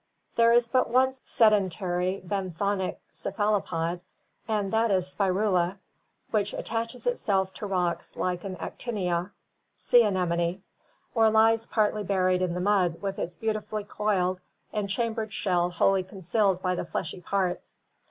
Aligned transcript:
There 0.35 0.51
is 0.51 0.67
but 0.67 0.89
one 0.89 1.13
sedentary 1.25 2.23
benthonic 2.25 2.95
cephalopod, 3.11 4.01
and 4.47 4.73
that 4.73 4.89
is 4.89 5.07
Spi 5.11 5.27
rula, 5.29 5.77
"which 6.31 6.55
attaches 6.55 7.05
itself 7.05 7.53
to 7.53 7.67
rocks 7.67 8.15
like 8.15 8.43
an 8.43 8.55
Actinia 8.55 9.29
[sea 9.77 10.01
anemone], 10.05 10.63
or 11.13 11.29
lies 11.29 11.67
partly 11.67 12.01
buried 12.03 12.41
in 12.41 12.55
the 12.55 12.59
mud 12.61 12.99
with 13.03 13.19
its 13.19 13.35
beautifully 13.35 13.83
coiled 13.83 14.39
and 14.73 14.89
chambered 14.89 15.31
shell 15.31 15.69
wholly 15.69 16.01
concealed 16.01 16.63
by 16.63 16.73
the 16.73 16.83
fleshy 16.83 17.21
parts. 17.21 17.83